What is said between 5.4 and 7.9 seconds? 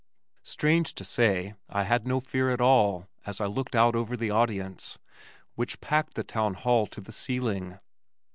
which packed the town hall to the ceiling.